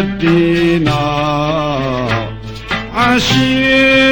عدينا 0.00 1.00
عشية 2.94 4.09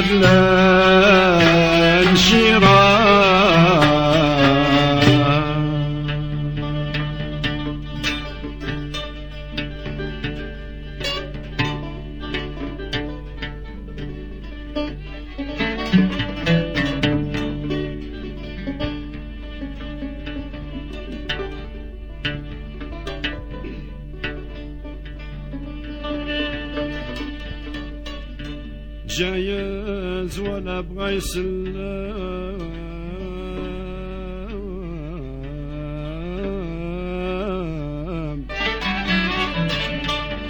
بلاد 0.00 1.40
الانشراح 1.42 3.23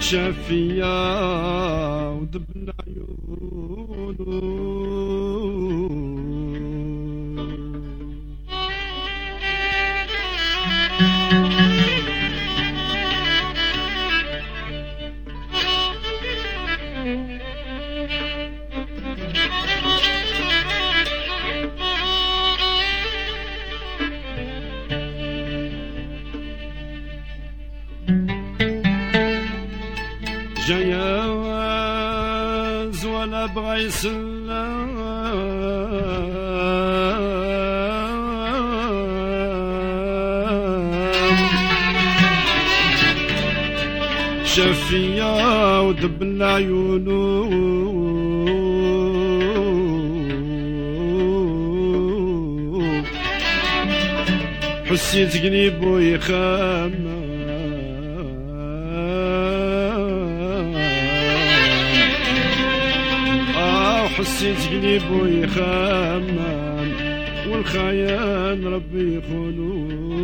شافيا 0.05 0.97
ودبنا 2.09 2.73
عيونه 2.87 4.25
جياز 33.45 33.51
ولا 33.51 33.53
بغى 33.53 33.85
يسلم 33.85 34.95
شفيا 44.45 45.79
ودبنا 45.79 46.53
عيونه 46.53 47.49
حسيت 54.85 55.37
قلبه 55.43 55.99
يخمم 56.01 57.04
حسيت 64.35 64.67
قلبه 64.67 65.27
يخمم 65.27 66.91
والخيان 67.49 68.67
ربي 68.67 69.17
يخونو 69.17 70.14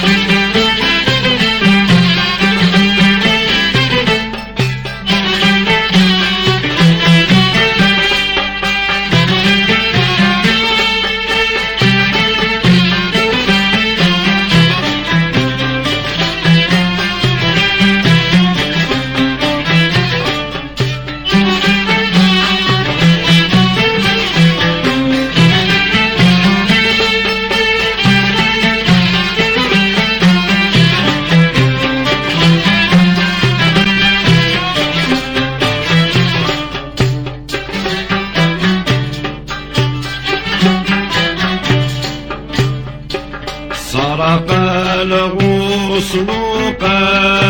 سرق 0.00 0.37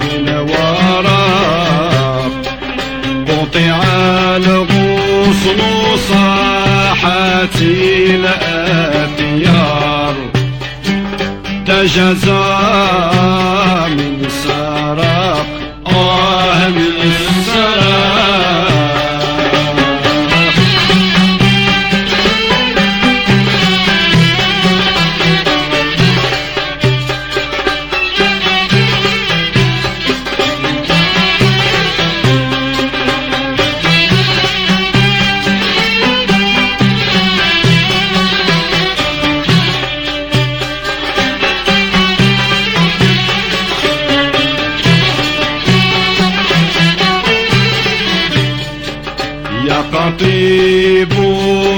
في 0.01 0.15
الورق 0.15 1.11
قطع 3.27 3.77
الغصن 4.37 4.82
صاحت 6.09 7.61
الأبيار 8.11 9.43
تجزى 11.67 12.53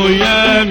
يا 0.10 0.64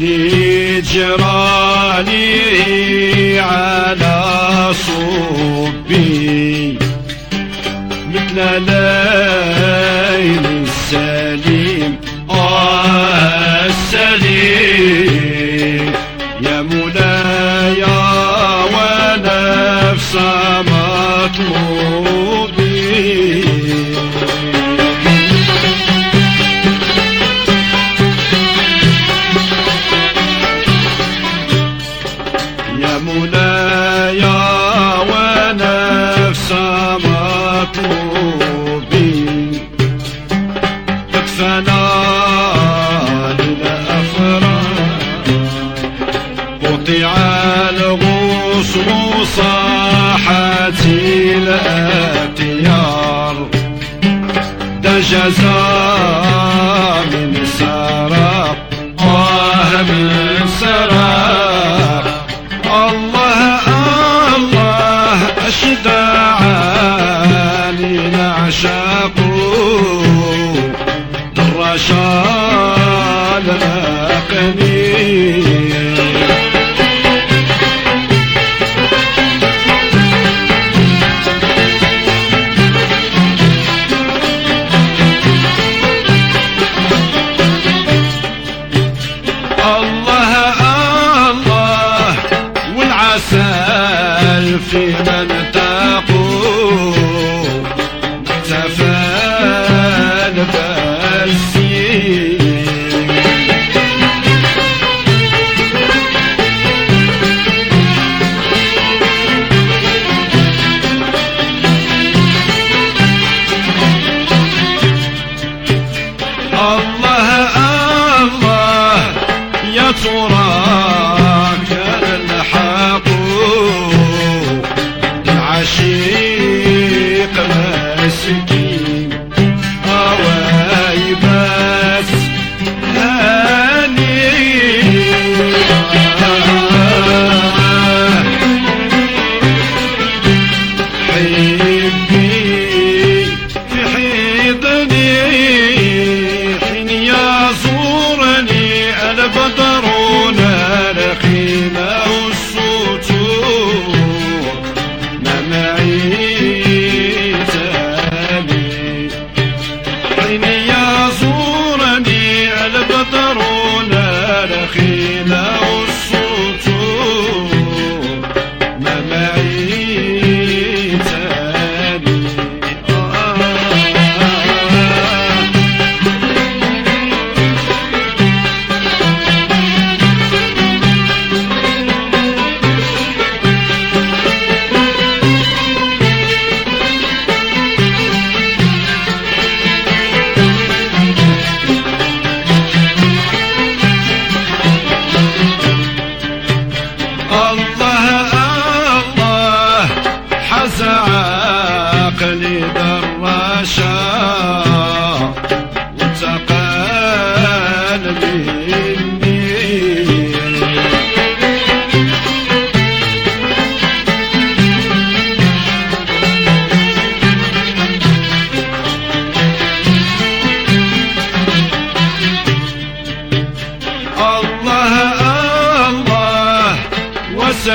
للي 0.00 0.80
جرالي 0.80 2.28
على 3.40 4.70
صوبي 4.86 6.08
مثل 8.14 8.36
ليل 8.62 10.46
السليم 10.62 11.47
عزا 55.28 57.04
من 57.12 57.36
السراب 57.42 58.56
الله 59.00 60.22
الله 62.64 63.60
الله 64.36 65.18
أشد 65.48 65.86
عالي 66.38 67.96
نعشاق 68.10 69.18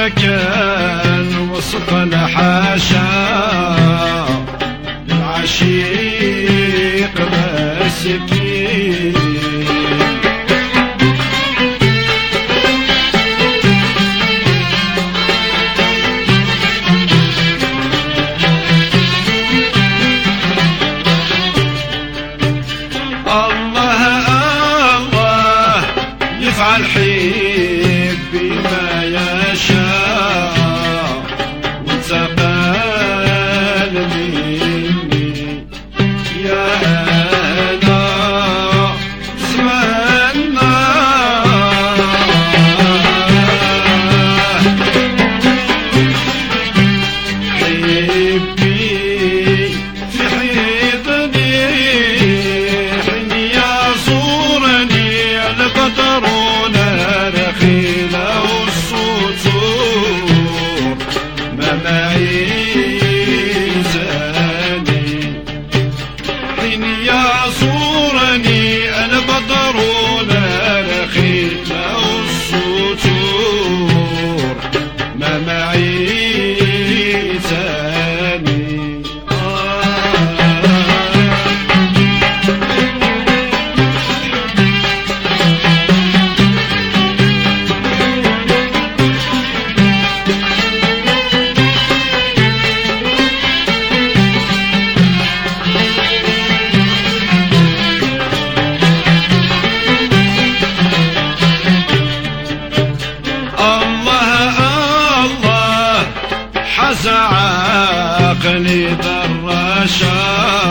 Jack. 0.10 0.33
الدنيا 66.64 67.24
صورني 67.60 68.90
أنا 69.06 69.20
لا 70.24 70.43
الله 103.64 104.56
الله 105.26 106.06
حز 106.76 107.08
عقلي 107.08 108.86
بالرشاد 108.96 110.63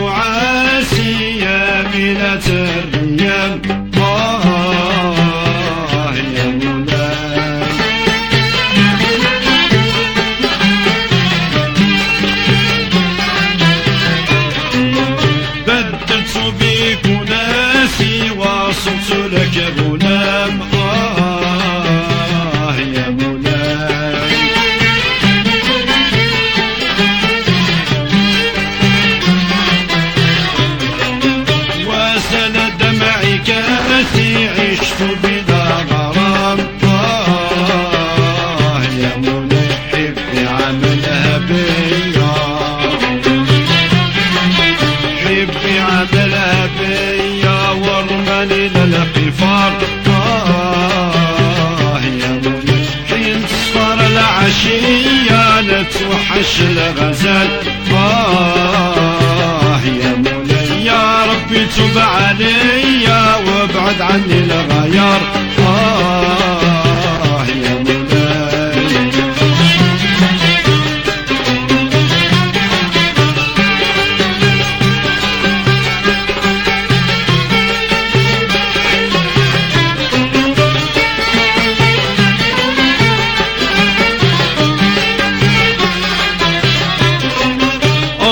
معاسية 0.00 1.82
من 1.94 2.40
تريم 2.40 3.85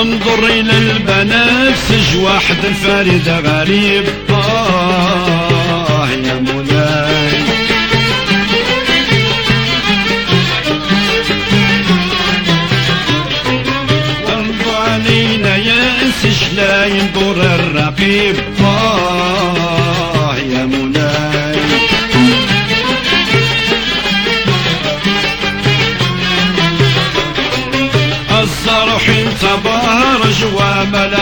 انظر 0.01 0.45
إلى 0.45 0.77
البنات 0.77 1.75
واحد 2.15 2.65
الفريد 2.65 3.29
غريب. 3.29 4.34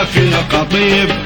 في 0.04 0.18
القطيب. 0.18 1.23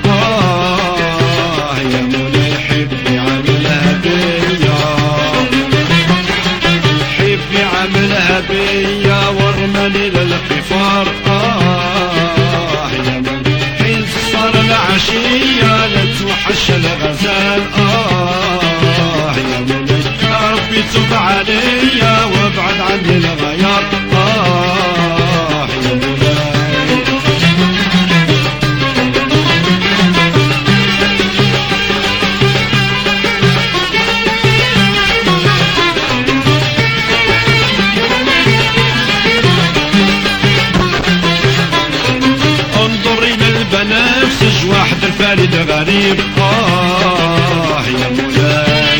الذي 45.89 46.09
يبقاه 46.11 47.83
يا 47.87 48.09
مولاي. 48.09 48.99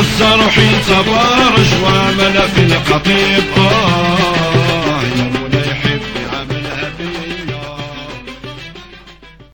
الصاروح 0.00 0.58
ينصبر 0.58 1.54
جوامنا 1.72 2.46
في 2.54 2.62
القطيب 2.62 3.44